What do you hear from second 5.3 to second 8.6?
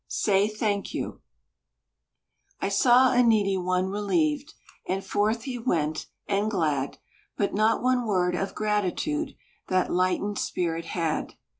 he went, and glad, But not one word of